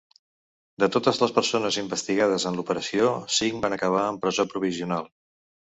De 0.83 0.87
totes 0.95 1.19
les 1.23 1.33
persones 1.35 1.77
investigades 1.83 2.49
en 2.53 2.59
l’operació, 2.61 3.13
cinc 3.39 3.65
van 3.69 3.79
acabar 3.79 4.05
en 4.15 4.23
presó 4.27 4.49
provisional. 4.57 5.13